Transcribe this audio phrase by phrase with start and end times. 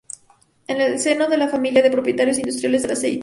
[0.65, 3.19] En el seno de una familia de propietarios e industriales del aceite.